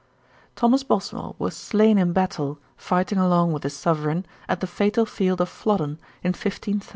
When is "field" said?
5.05-5.39